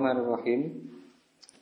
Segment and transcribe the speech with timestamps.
[0.00, 0.62] Bismillahirrahmanirrahim.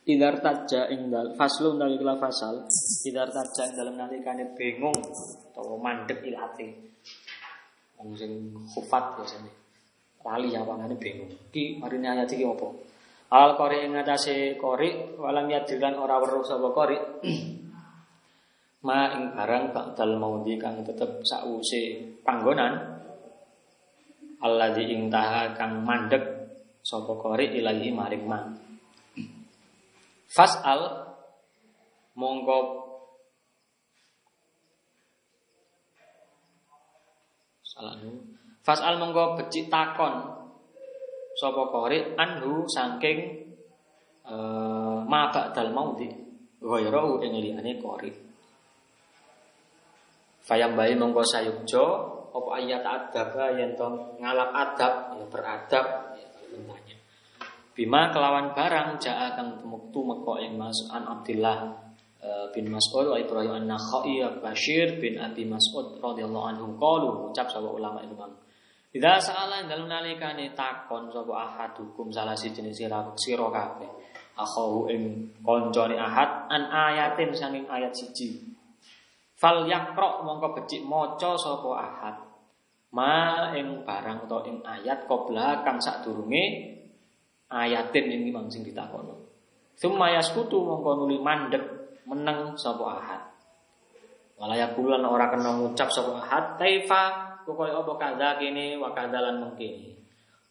[0.07, 2.71] Idar taja ing dal faslun daliklah fasal.
[3.03, 6.95] Idar taja ing dalam nalikane bingung atau mandek ilate.
[7.99, 9.51] Wong sing khufat biasanya.
[10.23, 11.27] Lali ngene bingung.
[11.51, 12.67] Ki marine ayat iki apa?
[13.35, 16.95] Al qori ing ngatasé qori walam yadilan ora weruh sapa qori.
[18.87, 23.03] Ma ing barang bakdal maudi kang tetep sause panggonan.
[24.39, 26.28] Alladzi ing kang mandek
[26.89, 28.57] sapa qari ilahi maring man
[30.25, 31.05] fasal
[32.17, 32.59] mongko
[37.61, 37.93] salah
[38.65, 40.41] fasal mongko becik takon.
[41.39, 43.47] Sapa qari anhu saking
[44.27, 46.09] uh, ma ba'dal mauti.
[46.59, 48.11] Ghairahu ing liyane qari
[50.43, 51.85] Fayambai mongko sayukjo
[52.29, 53.87] apa ayat adab yen to
[54.19, 56.28] ngalap adab ya beradab bertanya.
[57.79, 61.79] Bima kelawan barang jaa kang tumuktu meko ing Mas an Abdillah
[62.19, 67.71] eh, bin Mas'ud wa Ibrahim an-Nakhai Bashir bin Abi Mas'ud radhiyallahu anhu qalu ucap sapa
[67.71, 68.35] ulama itu bang.
[68.91, 73.87] Idza sa'ala dalam nalikane takon sapa ahadukum salah siji sira sira kabeh.
[74.35, 78.43] Akhahu ing kancane ahad an ayatin sanging ayat siji.
[79.39, 82.15] Fal yakra mongko becik maca sapa ahad
[82.91, 86.75] ma ing barang atau ing ayat qabla kang sadurunge
[87.49, 89.17] ayatin ing mang sing ditakono.
[89.75, 91.63] Summa yaskutu mongko nuli mandek
[92.05, 93.21] meneng sapa ahad.
[94.39, 99.99] Walaya bulan ora kena ngucap sapa ahad taifa pokoke apa kadha kene wa kadhalan mengkene.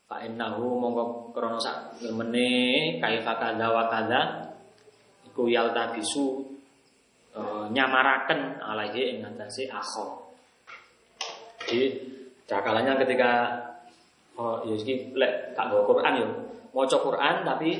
[0.09, 4.21] Fa innahu mongko krana sak kaifa kadha wa kadha
[5.29, 6.43] iku yalta bisu
[7.37, 7.41] e,
[7.71, 10.33] nyamaraken alaihi ing atase akho.
[11.69, 12.17] Jadi
[12.49, 13.31] Cakalannya ketika
[14.41, 16.29] oh ya iki lek nggo Quran yo,
[16.73, 17.71] maca Quran tapi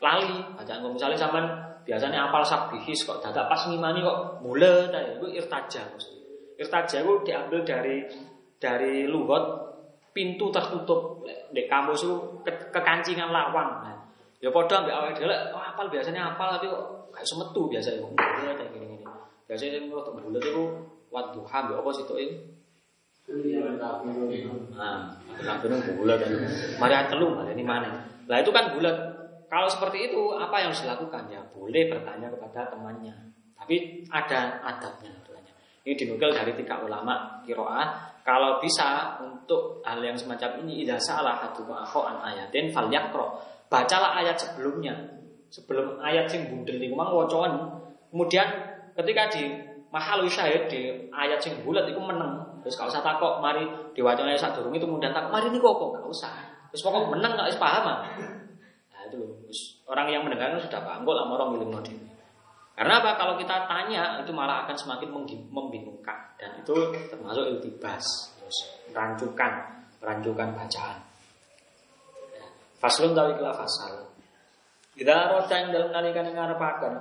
[0.00, 0.38] lali.
[0.56, 1.46] Bacaan misalnya sampean
[1.84, 4.44] biasanya apal sabihis kok dadak pas ngimani kok
[4.92, 5.82] ta ya, iku irtaja.
[6.60, 8.04] Irtaja itu diambil dari
[8.60, 9.70] dari lugot
[10.12, 11.24] pintu tertutup
[11.54, 13.80] di kamus itu ke, kekancingan lawang.
[13.86, 13.96] Nah,
[14.42, 18.12] ya padha ambek awake dhewe oh, apal biasanya apal tapi kok gak semetu biasa iku.
[18.12, 19.06] Mule ta gini-gini.
[19.48, 20.64] Biasanya sing bulet iku
[21.10, 21.90] wadduha mbek apa
[22.22, 22.59] ini
[24.74, 26.30] Nah, kafirun bulat kan.
[26.82, 28.02] Mari telu, mari ini mana?
[28.26, 28.96] Nah itu kan bulat.
[29.50, 31.30] Kalau seperti itu, apa yang harus dilakukan?
[31.30, 33.14] Ya boleh bertanya kepada temannya.
[33.58, 35.14] Tapi ada adabnya.
[35.80, 38.20] Ini dinukil dari tiga ulama kiroah.
[38.20, 43.40] Kalau bisa untuk hal yang semacam ini, idza salah hatu an ayatin fal yakro.
[43.72, 44.92] Bacalah ayat sebelumnya.
[45.50, 47.10] Sebelum ayat sing bundel di mang.
[48.10, 48.48] Kemudian
[48.94, 53.64] ketika di mahal syahid di ayat sing bulat itu menang Terus kalau usah takok, mari
[53.96, 56.32] diwacana saat durung itu mudah takok, mari ini kok kok usah.
[56.70, 57.98] Terus pokok menang nggak paham ah.
[58.92, 59.20] Nah itu
[59.88, 61.98] orang yang mendengarkan sudah paham kok lama orang milik model.
[62.76, 63.10] Karena apa?
[63.16, 65.08] Kalau kita tanya itu malah akan semakin
[65.52, 66.72] membingungkan dan itu
[67.12, 68.04] termasuk iltibas,
[68.40, 68.58] terus
[68.92, 69.52] rancukan,
[70.00, 70.96] rancukan bacaan.
[72.32, 72.44] Ya.
[72.80, 74.08] Faslun tawikilah fasal.
[74.96, 76.92] Kita roda yang dalam nalikan yang ngarepaken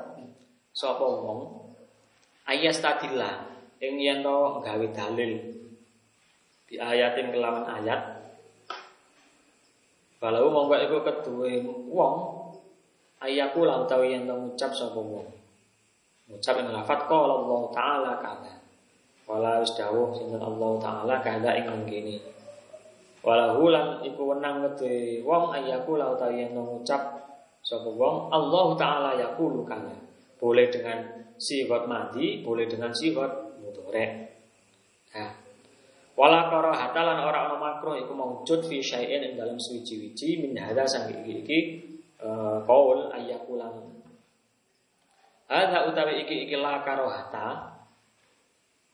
[0.72, 1.69] sapa wong
[2.50, 3.46] ayas tadilah
[3.78, 5.32] ing yen to gawe dalil.
[6.66, 8.18] Di ayatin kelawan ayat.
[10.20, 12.16] Kalau monggo iku keduwe wong
[13.22, 15.30] ayaku utawi yen to ngucap sapa wong.
[16.30, 18.54] Ngucap ing lafat qala Allah taala kada
[19.30, 22.18] wala wis dawuh sinten Allah taala kada ing ngene
[23.22, 27.02] walahu lan iku wenang kedue wong ayaku lan utawi yen ngucap
[27.62, 29.94] sapa wong Allah taala yaqulu kada
[30.42, 34.28] boleh dengan sifat mati boleh dengan sifat mudhari.
[35.16, 35.32] Nah,
[36.20, 40.86] wala karahata lan ora ana makruh iku maujud fi syai'in ing dalam suci-wiji min hadza
[40.86, 41.60] sang iki iki
[42.20, 43.88] uh, qaul ayyakulan.
[45.48, 47.80] Hadza utawi iki iki la karahata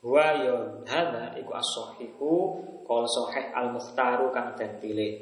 [0.06, 2.32] wa ya hadza iku as-sahihu
[2.86, 5.18] qaul sahih al-mukhtaru kang den pilih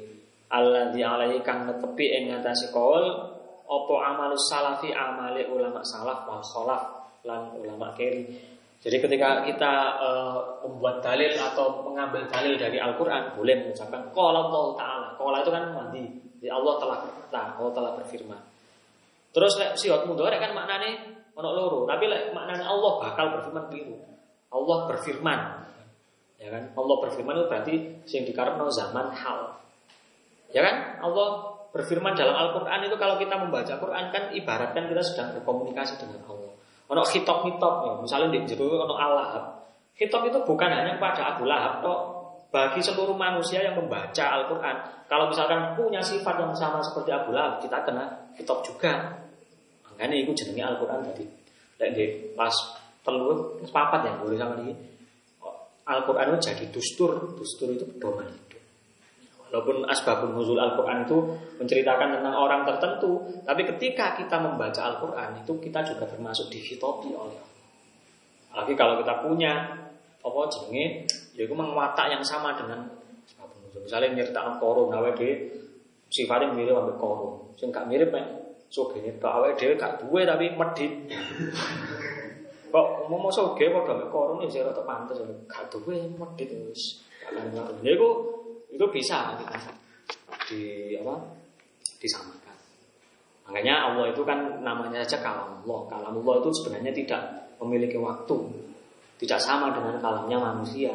[0.52, 3.32] alladzi alaihi kang netepi ing ngatasi qaul
[3.64, 8.54] apa amalus salafi amale ulama salaf wal khalaf lan ulama kiri
[8.84, 14.64] jadi ketika kita uh, membuat dalil atau mengambil dalil dari Al-Quran boleh mengucapkan Qala Allah
[14.76, 15.08] Ta'ala.
[15.16, 16.04] Qala itu kan mandi.
[16.36, 18.40] Jadi Allah telah berkata, Allah telah berfirman.
[19.32, 21.00] Terus lek sihat mudhari kan maknanya
[21.32, 23.96] ono loro, tapi lek maknanya Allah bakal berfirman biru.
[24.52, 25.40] Allah berfirman.
[26.36, 26.64] Ya kan?
[26.76, 27.74] Allah berfirman itu berarti
[28.04, 29.64] sing dikarepno zaman hal.
[30.52, 31.00] Ya kan?
[31.00, 36.20] Allah berfirman dalam Al-Quran itu kalau kita membaca Quran kan ibaratkan kita sedang berkomunikasi dengan
[36.28, 36.43] Allah.
[36.92, 39.56] Ono hitop hitop ya, misalnya di jero ono Allah.
[39.96, 41.98] Hitop itu bukan hanya pada Abu Lahab toh,
[42.50, 44.76] bagi seluruh manusia yang membaca Al-Quran.
[45.10, 49.16] Kalau misalkan punya sifat yang sama seperti Abu Lahab, kita kena kitab juga.
[49.90, 51.24] Makanya itu jenenge Al-Quran tadi.
[51.78, 52.54] Dan di pas
[53.02, 54.74] telur, papat ya boleh sama ini.
[55.84, 58.53] Al-Quran itu jadi dustur, dustur itu pedoman hidup.
[59.54, 61.14] Walaupun asbabun nuzul Al-Quran itu
[61.62, 67.38] menceritakan tentang orang tertentu, tapi ketika kita membaca Al-Quran itu kita juga termasuk dihitopi oleh
[67.38, 67.54] Allah.
[68.50, 69.78] Apalagi kalau kita punya
[70.26, 71.06] apa jenenge?
[71.38, 72.82] Ya itu watak yang sama dengan
[73.78, 75.34] misalnya nyeritakan korun awake dhewe
[76.10, 77.54] sifatnya mirip ambek korun.
[77.54, 78.26] Sing gak mirip mek
[78.66, 79.38] sugene tok.
[79.38, 80.92] Awake dhewe gak duwe tapi medit.
[82.74, 88.08] Kok mau soge padha ambek korun ya sira rada pantes gak duwe medit ya itu
[88.74, 89.54] itu bisa kita
[90.50, 91.14] di apa
[92.02, 92.56] disamakan
[93.46, 97.22] makanya Allah itu kan namanya saja kalam Allah itu sebenarnya tidak
[97.62, 98.64] memiliki waktu
[99.24, 100.92] tidak sama dengan kalamnya manusia.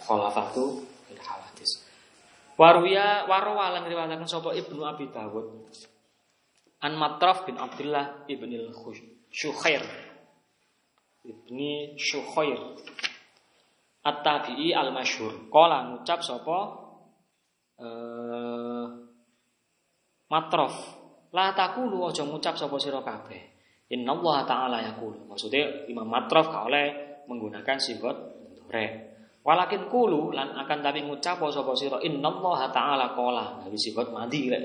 [0.00, 1.84] Khalafatu fil hawadis.
[2.56, 5.46] Waruya warwa lan riwayataken sapa Ibnu Abi Dawud.
[6.80, 8.50] An Matraf bin Abdullah ibn
[9.28, 9.84] Syukhair.
[11.28, 12.58] Ibni Syukhair.
[14.00, 15.52] At-Tabi'i al-Masyhur.
[15.52, 16.58] Kala ngucap sapa
[17.80, 18.86] eh
[20.30, 20.74] Matraf.
[21.34, 23.50] La takulu aja ngucap sapa sira kabeh.
[23.90, 25.26] Inna Allah Ta'ala yakul.
[25.26, 26.86] Maksudnya Imam Matrof gak oleh
[27.26, 28.16] menggunakan sifat
[28.70, 28.86] re.
[29.42, 33.66] Walakin kulu lan akan tapi ngucap sapa sira inna Allah Ta'ala qala.
[33.66, 34.64] Nabi sifat madi rek.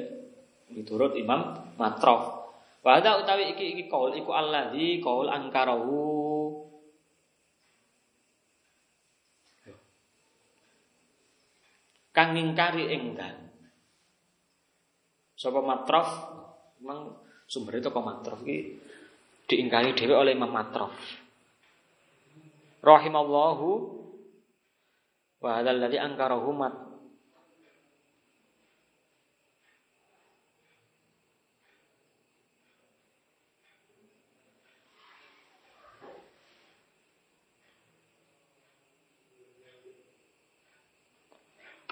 [0.78, 2.46] Miturut Imam Matrof.
[2.86, 6.15] Wa utawi iki iki kaul iku alladzi kaul angkarahu
[12.16, 13.52] kang ngingkari enggan.
[15.36, 16.10] Sapa Matrof
[16.80, 18.80] memang sumber itu Matrof iki
[19.52, 20.96] diingkari dewi oleh Imam Matrof.
[22.80, 23.70] Rahimallahu
[25.44, 26.95] wa hadzal ladzi angkarahu mat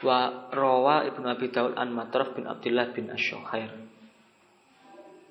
[0.03, 3.83] wa rawa Ibnu Abi Daud an Matraf bin Abdullah bin Asy-Syukhair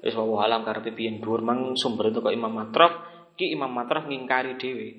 [0.03, 3.07] Wis wa alam karepe piyen dhuwur mang sumber itu kok Imam Matraf
[3.39, 4.99] ki Imam Matraf ngingkari dhewe.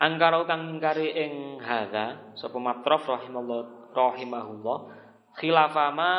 [0.00, 4.78] Angkara kang ngingkari ing hadza sapa Matraf rahimallahu rahimahullah
[5.36, 6.12] khilafama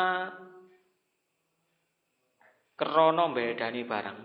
[2.78, 4.19] krana bedani barang.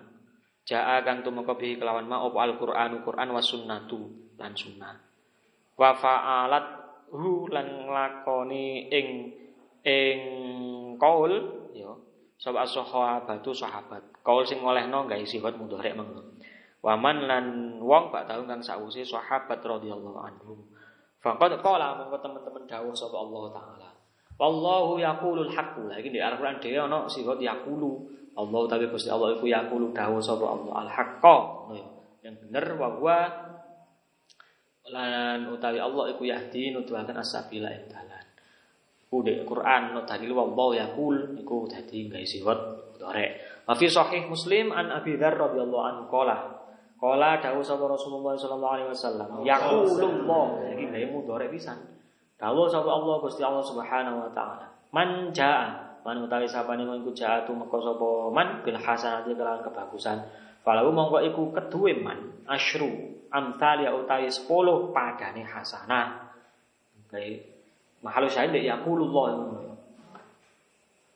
[0.69, 5.01] Ja'a kang tumeka bihi kelawan ma Al-Qur'anu Qur'an wa sunnatu lan sunnah.
[5.81, 6.84] Wa fa'alat
[7.15, 9.09] hu lan nglakoni ing
[9.87, 10.21] ing
[10.99, 11.33] kaul
[11.71, 11.95] ya
[12.45, 14.21] Sapa sahabatu sahabat.
[14.21, 16.21] Kaul sing olehno gawe sifat mudhari mengko.
[16.85, 17.45] Waman lan
[17.81, 20.61] wong bak tahu kang sakwise sahabat radhiyallahu anhum.
[21.25, 23.89] Faqad qala mongko teman-teman dawuh sapa Allah taala.
[24.37, 25.89] Wallahu yaqulul haqqu.
[25.89, 28.13] Lagi di Al-Qur'an dhewe ana sifat yaqulu.
[28.37, 31.37] Allah tapi Gusti Allah iku yaqulu dawuh sapa Allah al-haqqa.
[32.21, 33.19] Yang bener wa huwa
[34.93, 37.89] lan utawi Allah iku yahdi nuduhaken as-sabila ing
[39.09, 42.59] Ku di Quran dalil wallahu yaqul iku dadi gawe siwat
[42.99, 43.63] dorek.
[43.63, 46.65] Wa fi sahih Muslim an Abi Dzar radhiyallahu anhu qala
[47.05, 51.77] Qala dawuh sapa Rasulullah sallallahu alaihi wasallam yaqulullah iki gawe mudhari pisan.
[52.41, 54.67] Dawuh sapa Allah Gusti Allah Subhanahu wa taala.
[54.89, 60.17] Man jaa man utawi sapane iku jaa tu meka sapa man bil hasanati kelawan kebagusan.
[60.65, 64.49] Falahu mongko iku keduwe man asyru amthal ya utawi 10
[64.97, 66.33] padane hasanah.
[67.13, 67.55] Kayak
[68.05, 69.29] Mahalu syahid yaqulullah.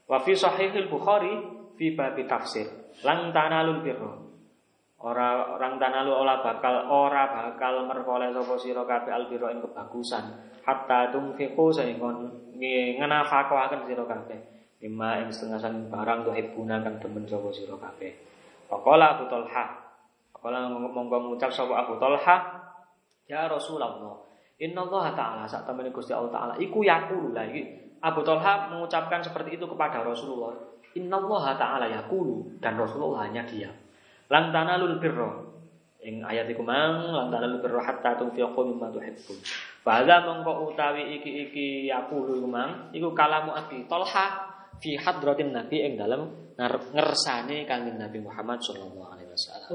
[0.09, 1.37] Wa fi sahihil Bukhari
[1.76, 2.64] fi bab tafsir.
[3.05, 4.25] Lan tanalul birra.
[4.99, 10.26] Ora orang tanalu ora bakal ora bakal merkoleh sapa sira kabeh albirra ing kebagusan
[10.67, 12.19] hatta tunfiqu sehingga
[12.99, 14.38] ngenafaqaken sira kabeh
[14.83, 18.11] lima ing setengah sang barang tuh ibuna kang demen sapa sira kabeh.
[18.69, 19.65] Faqala Abu Talha.
[20.37, 22.37] Faqala monggo ngucap sapa Abu Talha,
[23.25, 27.63] "Ya Rasulullah, Inna Allah Ta'ala saat temen Gusti Allah Ta'ala Iku yakulu lagi
[28.03, 30.55] Abu Talha mengucapkan seperti itu kepada Rasulullah.
[30.99, 33.75] Inna Allah Ta'ala yakulu Dan Rasulullah hanya diam.
[34.27, 35.47] Lang tanalul birro
[36.03, 39.39] Ing ayat iku mang Lang tanalul birro hatta tunfiqu mimma tuhibbun.
[39.87, 46.48] Fahadha mengko utawi iki-iki yakulu mang Iku kalamu Abi Talha Fi hadratin Nabi ing dalam
[46.59, 49.69] ngersane kanjeng Nabi Muhammad sallallahu alaihi wasallam.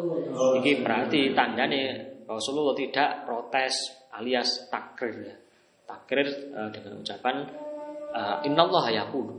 [0.60, 1.82] Iki berarti tandane
[2.28, 3.72] Rasulullah tidak protes
[4.12, 5.36] alias takrir ya.
[5.88, 7.48] Takrir uh, dengan ucapan
[8.12, 9.36] uh, innallaha yaqulu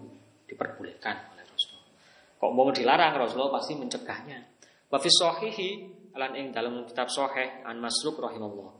[0.48, 1.92] diperbolehkan oleh Rasulullah.
[2.40, 4.40] Kok mau dilarang Rasulullah pasti mencegahnya.
[4.88, 5.68] Wa fi sahihi
[6.16, 8.72] lan ing dalam kitab sahih an Masruk rahimallah.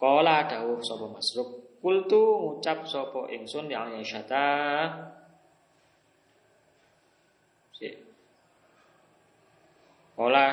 [0.00, 4.50] Qala dawuh sapa Masruk Kultu ngucap sapa ingsun ya Aisyata
[7.78, 7.94] Sik.
[10.18, 10.50] Ola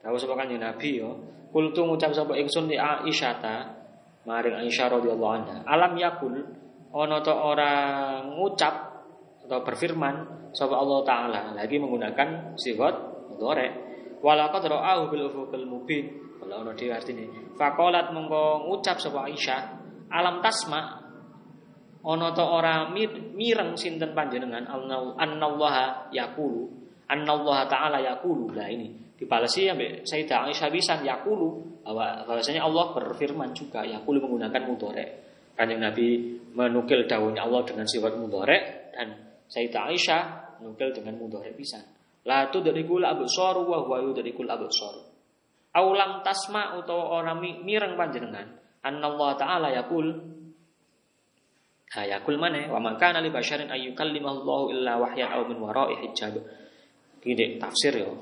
[0.00, 1.10] tahu sapa kanjeng Nabi yo.
[1.52, 3.76] Kultu ngucap sapa ingsun di Aisyata
[4.24, 5.56] maring Aisyah radhiyallahu anha.
[5.68, 6.34] Alam yakul
[6.96, 7.72] ana ta ora
[8.24, 8.74] ngucap
[9.46, 12.94] atau berfirman sapa Allah taala lagi menggunakan sifat
[13.30, 13.68] mudhari.
[14.24, 16.04] Walaqad ra'ahu bil ufuqil mubin.
[16.40, 17.28] Kalau ono dhewe artine.
[17.56, 19.60] Faqalat mengko ngucap sapa Aisyah
[20.10, 21.02] alam tasma
[22.06, 24.62] ono to ora mireng sinten panjenengan
[25.18, 26.70] annallaha yaqulu
[27.10, 28.54] annallaha taala yaqulu.
[28.54, 31.80] Lah ini dibalasi ambek Sayyidah Aisyah bisa yaqulu.
[31.86, 35.06] Bahwa bahwasanya Allah berfirman juga yaqulu menggunakan mudhari.
[35.56, 38.58] Kanjeng Nabi menukil daunnya Allah dengan sifat mudhari
[38.92, 39.14] dan
[39.48, 40.22] Sayyidah Aisyah
[40.60, 41.78] menukil dengan mudhari bisa
[42.26, 44.98] la tudrikul absar wa huwa yudrikul absar
[45.78, 50.06] aulam tasma utawa ora mireng panjenengan Allah taala yaqul.
[51.96, 52.70] Ha yaqul mana?
[52.70, 56.38] Wa man kana li basyarin ayyukallimallahu illa wahyan aw min wara'i hijab.
[57.26, 58.14] Gini tafsir yo.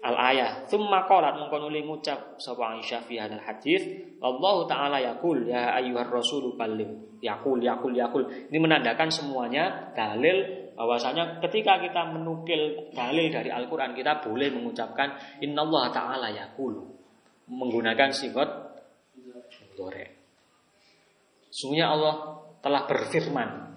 [0.00, 3.84] Al ayah thumma qalat mengko nuli ngucap sapa Aisyah fi hadal hadis
[4.24, 11.44] Allah taala yaqul ya ayyuhar rasul ballim yaqul yaqul yaqul ini menandakan semuanya dalil bahwasanya
[11.44, 16.80] ketika kita menukil dalil dari Al-Qur'an kita boleh mengucapkan innallaha taala yaqul
[17.52, 18.70] menggunakan sifat
[19.80, 20.06] mudhari.
[21.50, 22.14] Sungguhnya Allah
[22.60, 23.69] telah berfirman.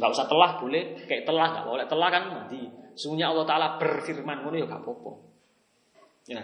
[0.00, 1.84] Enggak usah telah boleh, kayak telah enggak boleh.
[1.84, 2.64] Telah kan mati.
[2.96, 5.12] Sungguhnya Allah taala berfirman ngono ya gak apa-apa.
[6.24, 6.40] Ya.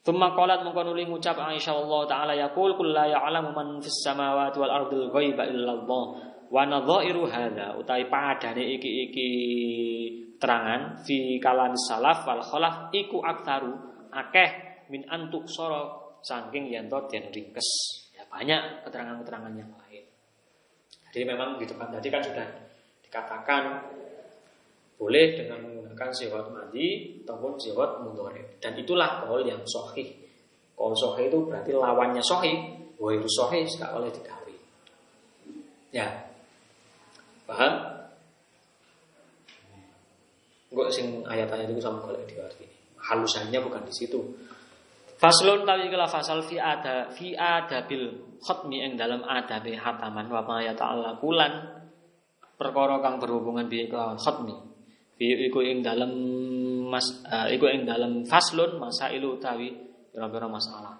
[0.00, 4.56] Tumma qalat mengko nuli ngucap Aisyah Allah taala yaqul kul la ya'lamu man fis samawati
[4.56, 6.04] wal ardil ghaiba illa Allah.
[6.48, 9.28] Wa nadhairu hadza utai padane iki-iki
[10.40, 13.76] terangan fi kalam salaf wal khalaf iku aktaru
[14.08, 17.68] akeh min antuk sorok saking yanto dan ringkes.
[18.16, 20.07] Ya, banyak keterangan-keterangan yang lain.
[21.08, 22.46] Jadi memang di depan tadi kan sudah
[23.04, 23.62] dikatakan
[24.98, 28.42] boleh dengan menggunakan sifat madi ataupun sifat mudhari.
[28.58, 30.10] Dan itulah kaul yang sahih.
[30.74, 32.76] Kaul sahih itu berarti lawannya sahih.
[32.98, 34.54] Wa itu sahih tidak oleh digawe.
[35.94, 36.06] Ya.
[37.48, 37.72] Paham?
[40.68, 42.68] Enggak sing ayat-ayat itu sama kalau diarti.
[43.00, 44.20] Halusannya bukan di situ.
[45.18, 50.62] Faslun tawi kala fasal fi ada fi adabil khatmi ing dalam adabe hataman wa ma
[50.62, 51.82] ya ta'ala kulan
[52.54, 54.14] perkara kang berhubungan bi kelawan.
[55.18, 56.14] Fi iku ing dalam
[56.86, 59.74] mas uh, iku ing dalam faslun masailu utawi
[60.14, 60.94] pira-pira masalah.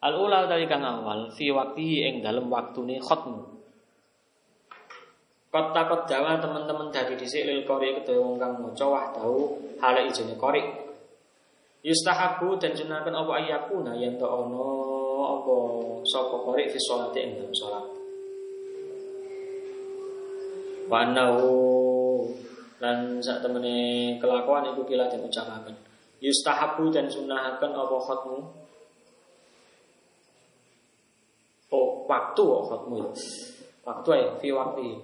[0.00, 3.52] Al ula dari kang awal fi waktu ing dalam waktune khatmu.
[5.52, 10.40] Kot takut jawa teman-teman dadi dhisik lil qori kedhe wong kang maca wahdahu hale ijene
[10.40, 10.85] qori
[11.86, 14.66] Yustahabu dan sunahkan apa ayakuna yang tak ono
[15.22, 15.54] apa
[16.02, 17.86] sapa qari fi sholati ing dalam salat.
[20.90, 21.06] Wa
[22.76, 25.78] lan sak temene kelakuan iku kila den ucapaken.
[26.18, 28.66] Yustahabu dan sunahkan apa khatmu
[31.66, 33.10] Oh, waktu oh, khatmu ya.
[33.86, 35.02] Waktu ya, fi waktu.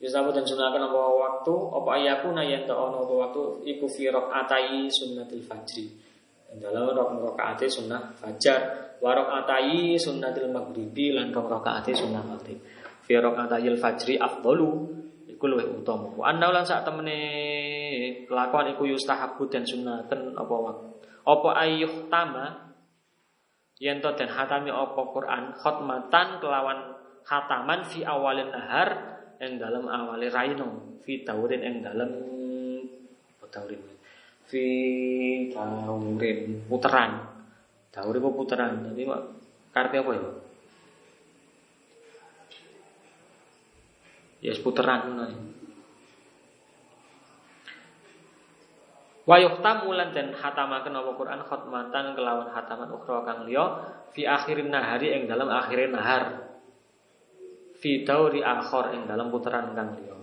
[0.00, 3.42] Yustahabu dan sunahkan apa waktu apa ayakuna yang tak ono apa waktu
[3.76, 6.13] iku fi rakatai sunnatil fajri
[6.58, 12.58] dalam rok rokaat sunnah fajar warok atai sunnatil maghribi lan rok rokaat sunnah maghrib.
[13.04, 14.88] Fi rokaatayil fajri afdalu
[15.28, 16.08] iku luwih utama.
[16.16, 17.18] Wa anna lan sak temene
[18.24, 20.88] kelakuan iku yustahabu dan sunnaten apa waktu
[21.24, 22.72] apa ayyuh tama
[23.80, 25.52] yen to den hatami apa Quran?
[25.52, 26.96] Khotmatan kelawan
[27.28, 28.88] hataman fi awalin nahar
[29.40, 32.10] ing dalam awale raino fi daurin ing dalam
[33.36, 33.93] apa daurin
[34.48, 34.64] fi
[35.52, 37.12] daurin puteran.
[37.94, 38.72] Daurin apa puteran?
[38.90, 39.22] Tapi mak
[39.70, 40.22] karpe apa ya?
[44.44, 45.16] Ya yes, puteran
[49.24, 51.40] Wa yuhtamu lan den hatamaken apa Quran?
[51.48, 53.64] Khotmatan kelawan hataman ukhra kang liya
[54.12, 56.52] fi akhirin nahari ing dalam akhirin nahar.
[57.80, 60.16] Fi dauri akhir ing dalam putaran kang liya.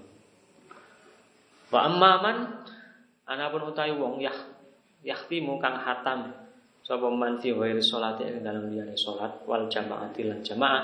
[1.74, 2.62] Wa amman
[3.32, 4.36] Anapun utawi wong yah
[5.08, 6.36] yahtimu kang hatam
[6.84, 10.84] sapa man fi ghairi sholati ing dalam liyane salat wal jamaati lan jamaah.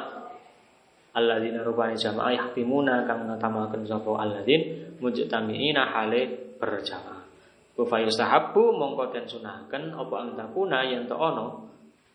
[1.11, 7.27] Alladzina rubani jamaah yahtimuna kang ngatamaken sapa alladzin mujtamiina hale berjamaah.
[7.75, 11.51] Ku fayustahabbu mongko den sunahaken apa antakuna yen to ana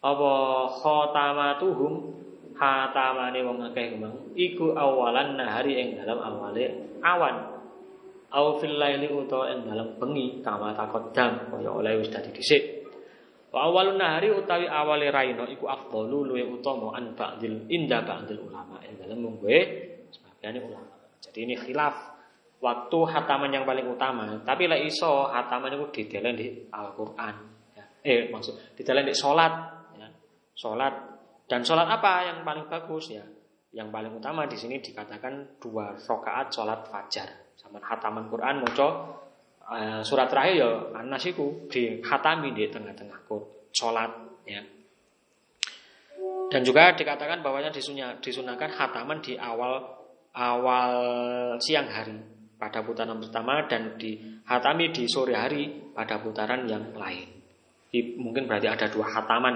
[0.00, 0.32] apa
[0.80, 1.92] khatamatuhum
[2.56, 4.00] hatamane wong akeh
[4.32, 7.51] iku awalan nahari ing dalam awale awan
[8.32, 12.82] au fil laili utawa ing dalam bengi kama takodam kaya oleh wis dadi dhisik
[13.52, 18.80] Wa awalun nahari utawi awale raino iku afdalu luwe utama an ba'dil inda ba'dil ulama
[18.80, 19.60] ing dalem mungguhe
[20.08, 20.96] sebagian ulama.
[21.20, 22.16] Jadi ini khilaf
[22.64, 24.24] waktu hataman yang paling utama.
[24.40, 27.36] Tapi lah iso hataman itu didelen di Al-Qur'an.
[27.76, 27.84] Ya.
[28.00, 29.52] Eh maksud didelen di salat
[30.00, 30.08] ya.
[30.56, 30.94] Salat
[31.44, 33.24] dan salat apa yang paling bagus ya?
[33.76, 37.28] Yang paling utama di sini dikatakan dua rakaat salat fajar.
[37.56, 38.88] Sama hataman Quran maca
[39.68, 43.24] uh, surat terakhir ya Anas itu dikhatami di tengah-tengah
[43.72, 44.10] sholat
[44.44, 44.62] ya.
[46.52, 49.80] Dan juga dikatakan bahwanya disunya, disunahkan hataman di awal
[50.36, 50.92] awal
[51.56, 52.20] siang hari
[52.60, 57.26] pada putaran pertama dan dihatami di sore hari pada putaran yang lain.
[57.88, 59.54] Di, mungkin berarti ada dua hataman.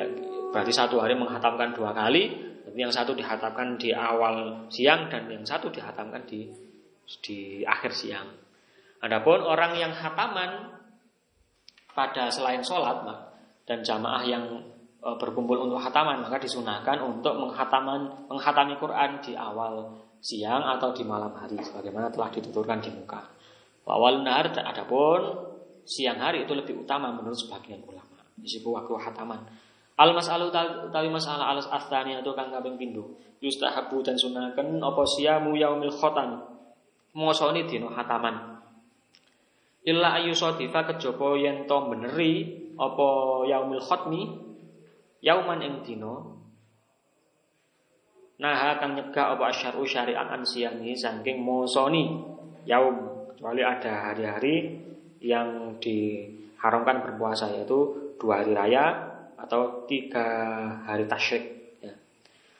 [0.00, 0.04] Ya,
[0.50, 2.32] berarti satu hari menghatamkan dua kali,
[2.74, 6.50] yang satu dihatamkan di awal siang dan yang satu dihatamkan di
[7.20, 8.28] di akhir siang.
[9.04, 10.80] Adapun orang yang hataman
[11.92, 13.04] pada selain sholat
[13.68, 14.44] dan jamaah yang
[14.98, 19.92] e, berkumpul untuk hataman maka disunahkan untuk menghataman menghatami Quran di awal
[20.24, 23.28] siang atau di malam hari sebagaimana telah dituturkan di muka.
[23.84, 25.52] Awal nahar adapun
[25.84, 28.24] siang hari itu lebih utama menurut sebagian ulama.
[28.40, 29.44] Disebut waktu hataman.
[29.94, 33.14] Al mas'alu utawi masalah alas astani atau kang kaping pindho.
[33.38, 36.53] Yustahabu dan sunahkan apa siyamu yaumil khotam.
[37.14, 38.58] Mosoni dino hataman.
[39.86, 43.08] Illa ayu sodifa kejaba yen to beneri apa
[43.46, 44.22] yaumil khatmi
[45.22, 46.34] yauman ing dina
[48.34, 52.18] Nah kang nyegah apa asyaru syariat an siyami saking mosoni
[52.66, 54.74] yaum kecuali ada hari-hari
[55.22, 58.84] yang diharamkan berpuasa yaitu dua hari raya
[59.38, 60.26] atau tiga
[60.82, 61.94] hari tasyrik ya.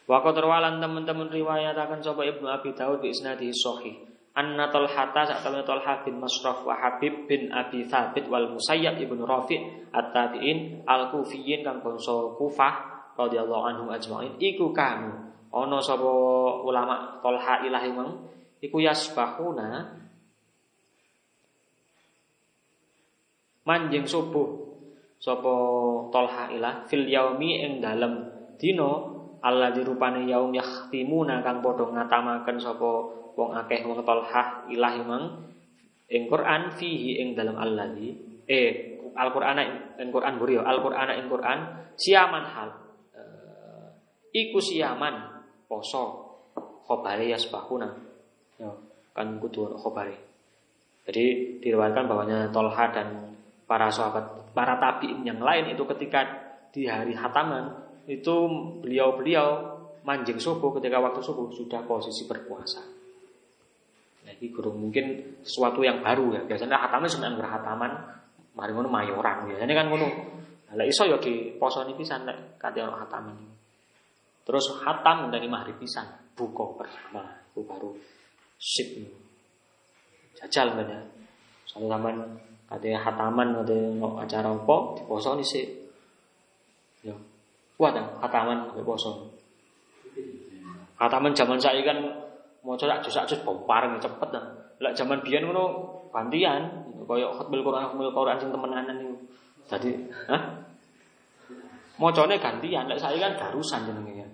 [0.06, 6.02] Waqat teman-teman riwayat akan coba Ibnu Abi Daud bi isnadi sahih Anna Talhata saat Talha
[6.02, 12.34] bin Masraf wa Habib bin Abi Thabit wal Musayyab ibnu Rafi' at-tabi'in al-Kufiyin kang bangsa
[12.34, 12.74] Kufah
[13.14, 14.34] radhiyallahu anhum ajma'in.
[14.42, 15.10] Iku kamu
[15.54, 16.10] ana sapa
[16.66, 18.26] ulama Talha ilahi mang?
[18.58, 20.02] Iku yasbahuna
[23.62, 24.50] manjing subuh
[25.22, 25.54] sapa
[26.10, 29.13] Talha ilah fil yaumi ing dalem dina
[29.44, 32.90] Allah dirupane yaum yakhtimuna kang padha ngatamaken sapa
[33.36, 35.44] wong akeh wong tolhah ilahi mang
[36.08, 38.16] ing Quran fihi ing dalam alladzi
[38.48, 39.62] eh Al-Qur'an
[40.00, 41.58] ing Quran buri Al-Qur'an ing Quran
[41.94, 42.70] siaman hal
[43.14, 43.86] uh,
[44.34, 46.24] iku siaman poso
[46.84, 47.88] khobare yasbahuna.
[48.58, 48.70] Ya
[49.14, 50.18] kan kudu khobare.
[51.04, 51.24] Jadi
[51.62, 56.24] diriwayatkan bahwanya Tolha dan para sahabat para tabiin yang lain itu ketika
[56.74, 57.70] di hari hataman
[58.10, 58.34] itu
[58.84, 59.48] beliau-beliau
[60.04, 62.94] manjing subuh ketika waktu subuh sudah posisi berpuasa
[64.24, 66.42] ini guru mungkin sesuatu yang baru ya.
[66.44, 67.90] Biasanya hataman sebenarnya nggak hataman,
[68.56, 70.08] mari ngono mayoran biasanya kan ngono.
[70.74, 73.36] Lah iso ya di posone pisan nek kate ono hataman.
[74.44, 76.04] Terus hatam dari mahri pisan,
[76.36, 77.90] buka bersama itu baru
[78.58, 78.88] sip.
[80.40, 81.00] Jajal kan ya.
[81.68, 82.16] Soale zaman
[82.68, 83.78] kate hataman kate
[84.18, 85.68] acara apa di posone sik.
[87.04, 87.16] Ya.
[87.84, 89.28] Kuat kan hataman di poso.
[90.96, 92.00] Hataman zaman saya kan
[92.64, 94.44] mau coba jus jus bompareng cepet lah.
[94.80, 96.64] Lah zaman biyen ngono gantian
[97.04, 99.20] kaya khatmul Quran khatmul Quran sing temenanan niku.
[99.68, 99.92] Dadi,
[100.32, 100.64] hah?
[102.00, 104.28] Mocone gantian, lek saya kan garusan jenenge ya.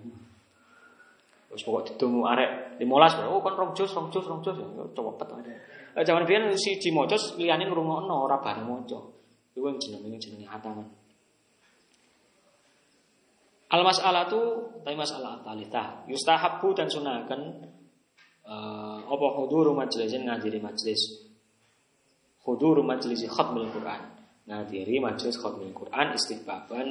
[1.51, 4.55] Wis pokok ditunggu arek 15 oh kon rong jus, rong jus, rong jus
[4.95, 5.53] cepet ae.
[5.99, 8.99] Lek zaman biyen siji maca liyane ngrungokno ora bareng maca.
[9.59, 11.00] Iku jenenge jenenge hataman.
[13.71, 14.39] Al mas'alatu
[14.83, 16.03] tapi masalah talita.
[16.11, 17.41] Yustahabbu dan sunahkan
[18.43, 21.31] uh, apa hudur majlisin ngadiri majlis.
[22.43, 24.01] Hudur majlis khatmul Quran.
[24.49, 26.87] Ngadiri majlis khatmul Quran istighfaran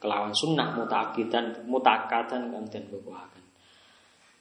[0.00, 2.84] kelawan sunnah mutakidan mutakatan kan dan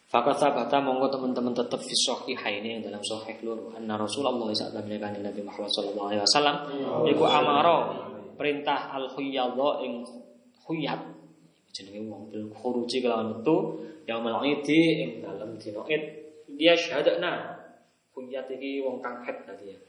[0.09, 1.93] Fakat sabata monggo teman-teman tetap fi
[2.33, 6.55] ini dalam sahih loro anna Rasulullah kan Nabi Muhammad sallallahu alaihi wasallam
[7.05, 7.77] iku amaro
[8.33, 10.01] perintah al khuyadha ing
[10.65, 11.18] khuyat
[11.79, 16.03] jenenge wong bil khuruji kelawan metu yaumul idi ing dalam dina id
[16.59, 17.55] dia syahadana
[18.11, 19.79] kunyat iki wong kang head tadi ya.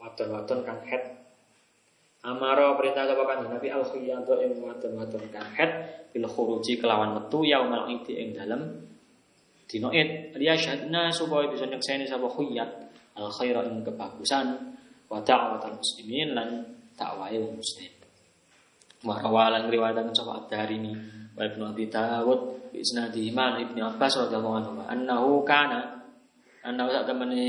[0.00, 1.20] Wadon-wadon kang head
[2.20, 5.72] Amaro perintah sapa kan Nabi al khiyadha ing wadon-wadon kang head
[6.12, 8.90] bil khuruji kelawan metu yaumal idi ing dalem
[9.70, 10.34] dina id.
[10.34, 12.70] Dia syahadna supaya bisa nyekseni sapa khiyat
[13.16, 14.76] al khaira ing kebagusan
[15.08, 16.48] wa da'watal muslimin lan
[16.98, 17.99] dakwahe wong muslim
[19.00, 20.92] Marwalan riwayatkan sahabat Ad-Darimi
[21.32, 26.04] wa Ibnu Abi Dawud bi isnadihi man Ibnu Abbas radhiyallahu anhu annahu kana
[26.60, 27.48] annahu sak temene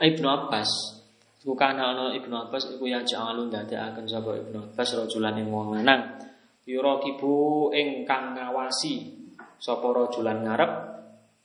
[0.00, 1.00] Ibnu Abbas
[1.40, 5.72] Iku kana ana Ibnu Abbas iku ya jalu ndadekaken sapa Ibnu Abbas rajulan ing wong
[5.72, 6.20] lanang
[6.68, 9.08] yura kibu ingkang ngawasi
[9.56, 10.89] sapa rajulan ngarep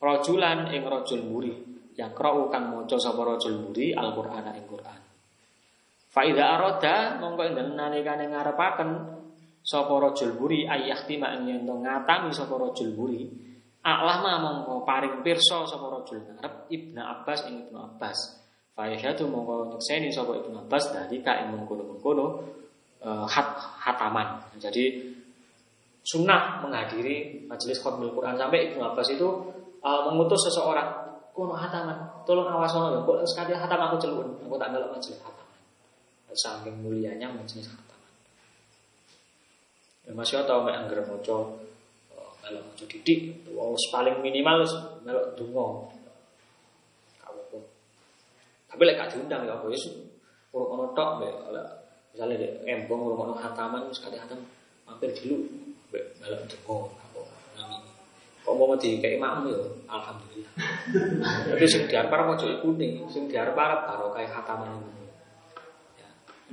[0.00, 1.52] rajulan ing rajul muri.
[1.96, 5.00] Yakra'u kang maca sapa rajul muri Al-Qur'an ing Qur'an.
[6.12, 8.90] Fa idza arada mongko ing nalikane ngarepaken
[9.64, 13.46] sapa rajul muri ayahtima ing yen ngatami sapa rajul muri
[13.86, 18.18] Aklama mongko paring pirsa sapa rajul ngarep Ibnu Abbas ing Ibnu Abbas.
[18.74, 22.26] Fayasyatu mongko nyekseni sapa Ibnu Abbas dari ka ing mengkono-mengkono
[23.06, 23.54] uh, hat
[23.86, 24.42] hataman.
[24.58, 25.14] Jadi
[26.02, 28.34] sunnah menghadiri majelis khutbah Quran.
[28.34, 29.54] Sampai Ibnu Abbas itu
[29.86, 31.94] uh, mengutus seseorang kono hataman,
[32.26, 35.56] tolong awas ono ya, kok sekali hatam aku celun, aku tak melok majelis hataman.
[36.34, 38.10] Saking mulianya majelis hataman.
[40.08, 41.36] Ya masih tau mek anggere maca
[42.16, 43.46] eh, melok maca didik,
[43.94, 44.66] paling minimal
[45.06, 45.68] melok donga.
[48.66, 49.78] Tapi lek gak diundang ya apa ya
[50.56, 51.34] urung ono tok mbek
[52.16, 54.40] misalnya embong urung ono hataman wis kate hatam
[54.88, 55.44] mampir dulu
[56.48, 57.05] teko apa nami.
[58.46, 59.58] Kok mau kayak makmu ya
[59.90, 60.52] alhamdulillah.
[61.50, 64.86] Tapi sing diarep arep ojo kuning, sing diarep arep barokah hataman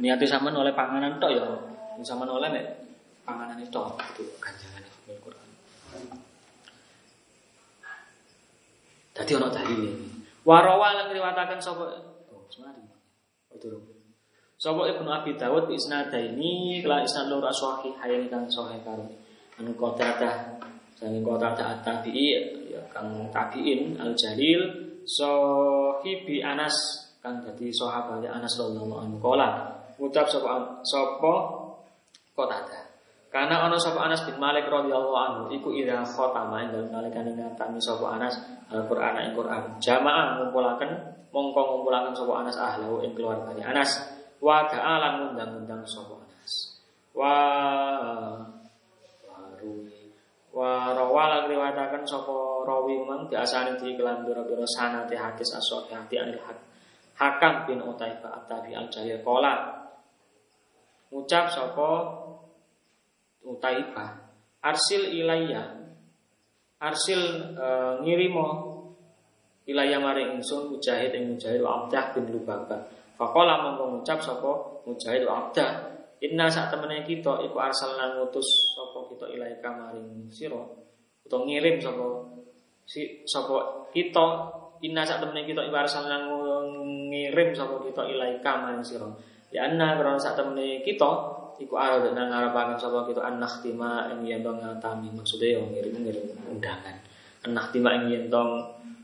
[0.02, 0.10] ini.
[0.10, 0.18] Ya.
[0.26, 1.46] Sampean oleh panganan tok ya.
[2.02, 2.66] Sampean oleh mek
[3.22, 3.78] panganan itu
[4.18, 5.50] itu ganjaran Al-Qur'an.
[9.14, 9.92] Dadi ono dalile.
[10.42, 11.86] Warawa lan riwayataken sapa
[12.50, 12.82] Semari.
[13.54, 13.94] Betul.
[14.58, 19.06] Sopo Ibnu Abi Dawud ini kala isnad loro sahih hayani kang sahih karo
[19.60, 20.58] anu qatadah
[21.04, 22.28] saking qatadah at-tabi'i
[22.72, 24.62] ya kang tabi'in al-jalil
[25.04, 26.76] sahibi Anas
[27.20, 29.18] kang dadi sahabat Anas radhiyallahu anhu.
[29.20, 29.68] Kala
[30.00, 31.34] ngucap sapa sapa
[32.32, 32.84] qatadah
[33.34, 37.82] karena ana sapa Anas bin Malik radhiyallahu anhu iku ira khatama ing dalem nalikane ngatami
[37.84, 38.40] sapa Anas
[38.70, 39.78] Al-Qur'an ing Qur'an.
[39.84, 40.92] Jamaah ngumpulaken
[41.34, 43.90] mongko ngumpulaken sapa Anas ahlahu ing keluargane Anas.
[44.38, 46.78] Wa ta'ala ngundang-undang sapa Anas.
[47.18, 47.34] Wa
[49.30, 49.93] warui
[51.14, 56.58] wa rawalan riwayataken sapa rawi mang biasane di kelan biro-biro sanate hadis as-sahih anil hak.
[57.14, 59.86] Hakam bin Utaibah at-Tabi al-Jalil qala
[61.14, 61.90] ngucap sapa
[63.46, 64.10] Utaibah
[64.66, 65.78] arsil ilayya
[66.82, 67.68] arsil e,
[68.02, 68.48] ngirimo
[69.70, 75.30] ilaya maring ingsun mujahid ing mujahid wa abdah bin lubaba faqala mongko ngucap sapa mujahid
[75.30, 75.94] wa abdah.
[76.24, 80.84] Inna sak temene kita iku arsalna ngutus sapa kita ilaika maring sira
[81.34, 82.06] utawa ngirim sapa
[82.86, 84.54] si sapa kita
[84.86, 86.30] inna sak temene kita iku arsalna
[87.10, 89.10] ngirim sapa kita ilaika maring sira
[89.50, 91.10] ya anna karena sak temene kita
[91.58, 97.02] iku arep nang ngarepaken sapa kita anak tima ing yen ngatami maksudnya yo ngirim-ngirim undangan
[97.50, 98.30] anak tima ing yen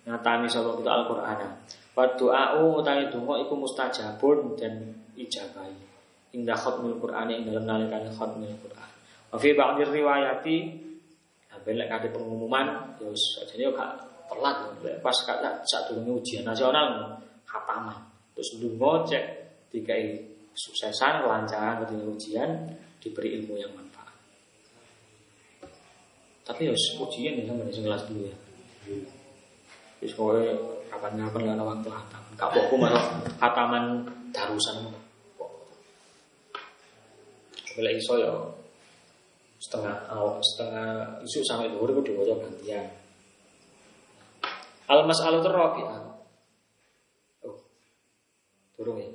[0.10, 1.38] ngatami sapa kita Al-Qur'an.
[1.94, 5.78] Wa du'a'u utawi donga iku mustajabun dan ijabahi.
[6.34, 8.90] Indah khatmul Qur'an ing dalam nalikane khatmul Qur'an.
[9.30, 10.56] Wa fi ba'di riwayati
[11.76, 13.24] lek kate pengumuman ya wis
[13.58, 14.58] yo gak telat
[15.02, 17.18] pas kata saat durunge ujian nasional
[17.50, 17.98] khataman.
[18.38, 19.26] Terus ndonga cek
[19.74, 20.22] dikai
[20.54, 22.50] suksesan kelancaran ketika ujian
[23.02, 24.14] diberi ilmu yang manfaat.
[26.46, 28.38] Tapi ya ujian ya sama kelas dulu ya.
[30.00, 30.40] Wis kowe
[30.88, 32.24] kapan-kapan lah waktu hatam.
[32.40, 33.04] Kapokku malah
[33.42, 34.94] hataman darusan.
[37.76, 38.34] Bila iso ya
[39.60, 42.88] setengah awak setengah isu sampai dua ribu dua gantian.
[44.90, 46.00] Al mas'alah rabi'ah.
[47.46, 47.60] Oh.
[48.80, 49.10] Turun ya.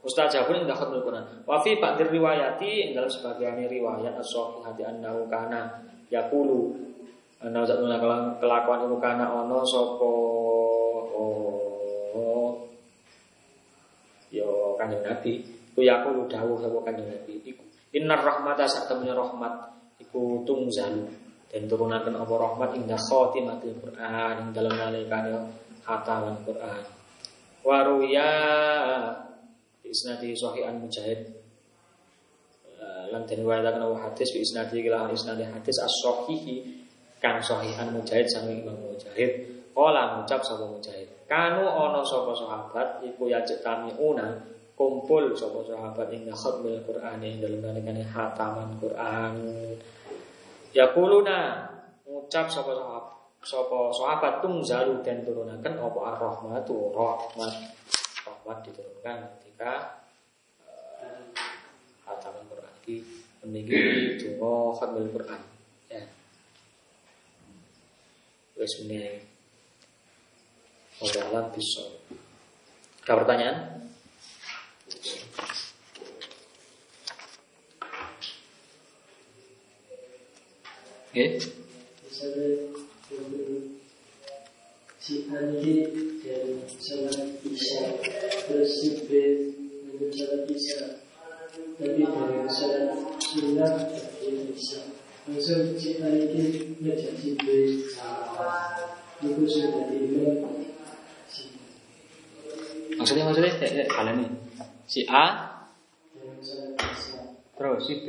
[0.00, 1.24] Mustajabun indah khatmul Quran.
[1.44, 6.84] Wa fi ba'dir riwayati dalam sebagian riwayat as-sahihati annahu kana yaqulu
[7.44, 7.76] Ana sak
[8.40, 10.08] kelakuan iku kana ana sapa
[11.12, 12.56] oh,
[14.32, 15.44] yo kanjeng Nabi
[15.76, 17.63] ku yaku dawuh sapa kanjeng Nabi iku
[17.94, 19.54] innar rahmata temene rahmat
[20.02, 21.06] iku tungzalu
[21.46, 25.30] dan turunaken apa rahmat indah khatimatil Quran ing dalem nalikane
[25.86, 26.82] khataman Quran.
[27.62, 28.30] Waruya
[29.86, 31.44] isnadi sahihan mujahid
[33.14, 36.82] lan den riwayataken hadis bi isnadi kala isnadi hadis as-sahihi
[37.22, 39.54] kang sahihan mujahid sami Imam Mujahid.
[39.74, 44.38] Kala ngucap sapa mujahid kanu ana sapa sahabat iku yajek kami una
[44.74, 49.34] kumpul sapa sahabat ing khatmul Qur'an ing dalem nalikane hataman Qur'an.
[50.74, 51.70] Yaquluna
[52.06, 56.90] ngucap sapa sahabat sapa sahabat tungzalu dan turunaken apa ar-rahmatu?
[56.90, 57.54] Rahmat.
[58.24, 60.02] Rahmat diturunkan ketika
[60.62, 61.28] uh,
[62.08, 63.04] hataman Qur'an iki
[63.46, 63.78] meniki
[64.18, 65.54] donga khatmul Qur'an.
[68.54, 69.18] Wis meneh.
[71.02, 71.82] Wallahu bisa.
[73.02, 73.73] Ada pertanyaan?
[81.14, 82.74] Misalnya
[84.98, 85.38] si A
[87.46, 87.86] isya
[88.50, 89.10] terus B
[90.50, 90.88] isya
[91.78, 92.02] tapi
[93.22, 93.72] sunnah
[94.50, 94.80] isya
[95.30, 96.08] langsung si A
[97.14, 97.46] si B
[99.22, 99.86] itu sudah
[102.94, 104.30] Maksudnya maksudnya eh, eh, kalian nih.
[104.86, 105.24] Si A
[107.54, 108.08] terus si B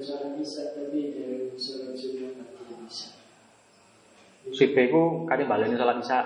[0.00, 2.32] sholat isya tapi dari sholat sunnah
[4.92, 6.18] ku kadang baleni salat isya.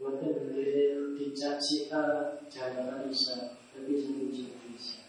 [0.00, 5.00] Buatan berdiri dicak si A jangan isya tapi jangan sholat isya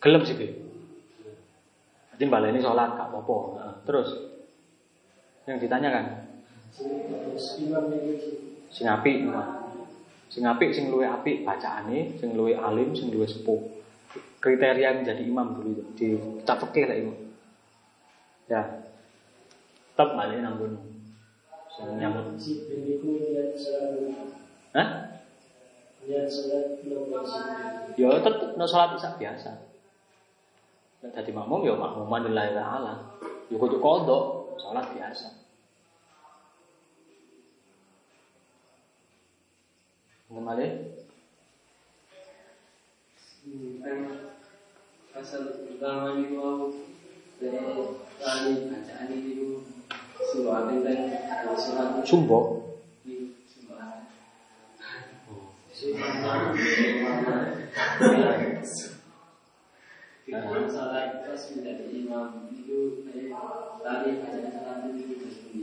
[0.00, 0.40] Gelem si B.
[2.16, 3.36] Jadi baleni salat gak apa-apa.
[3.60, 4.08] Nah, terus
[5.46, 6.26] yang ditanyakan
[6.76, 9.24] Terus imam itu sing apik
[10.36, 13.56] sing apik sing luwe apik bacaane sing luwe alim sing luwe sepuh
[14.36, 16.08] kriteria menjadi imam dulu itu di
[16.44, 17.12] fikih lah itu
[18.52, 18.84] ya
[19.96, 20.76] tetap balik nanggung
[21.72, 23.96] sing nyambut si biniku niat sholat
[24.76, 24.88] Hah?
[26.04, 26.28] niat
[27.96, 29.56] Ya tetep no salat isya biasa.
[31.00, 32.92] Nek dadi makmum ya makmuman lillahi ta'ala.
[33.48, 35.45] Ya kudu kodok, salat biasa.
[40.26, 40.42] Kan
[45.14, 46.74] pasal pertama itu mau
[47.38, 49.62] dari bacaan itu
[50.18, 51.14] surah dan
[51.54, 52.66] surat Sumbo.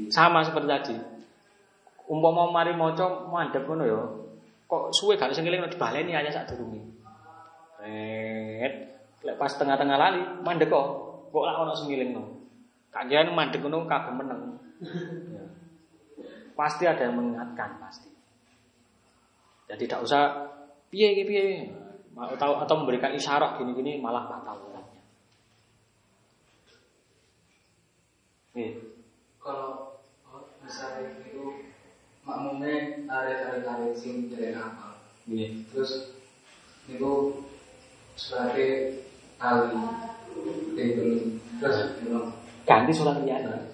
[0.08, 0.96] Sama seperti tadi.
[2.08, 4.24] Umpama mari maca mandhep ngono ya.
[4.74, 6.82] Kok suwe gak sing ngeling dibaleni aja sak durunge.
[7.86, 8.74] Ret.
[9.22, 10.88] Lek pas tengah-tengah lali mandek kok.
[11.30, 12.26] Kok lak ono sing ngelingno.
[12.90, 14.42] Kajian mandek ngono kabeh meneng.
[16.58, 18.14] Pasti ada yang mengingatkan pasti.
[19.66, 20.54] Jadi tidak usah
[20.94, 21.46] piye iki piye.
[22.14, 25.02] Atau atau memberikan isyarat gini-gini malah batal sholatnya.
[28.54, 28.78] Nih,
[29.42, 29.98] Kalau
[30.30, 31.74] oh, misalnya itu
[33.24, 35.00] makmumnya tarik-tarik sing dari apa
[35.32, 35.64] nih.
[35.72, 36.12] terus
[36.92, 37.12] itu
[38.20, 39.00] sebagai
[39.40, 39.72] kali
[40.76, 41.32] itu
[41.64, 41.78] terus
[42.68, 43.72] ganti surat liyane.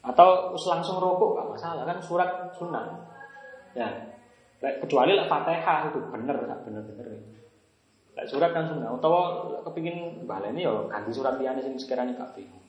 [0.00, 3.06] Atau us langsung rokok gak masalah kan surat sunnah.
[3.76, 3.86] Ya.
[4.60, 7.06] Kecuali lah Fatihah itu bener gak bener-bener.
[8.16, 8.90] Lek surat kan sunnah.
[8.90, 12.64] Utawa kepingin baleni ya ganti surat liyane sing sekiranya gak bingung.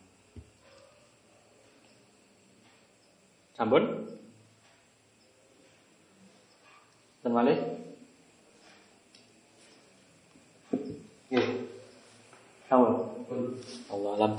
[3.56, 4.12] Sampun?
[7.22, 7.58] Dan malih?
[11.30, 11.70] Nggih.
[12.66, 13.62] Sampun.
[13.94, 14.34] Allah alam.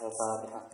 [0.00, 0.64] Al-Fatihah.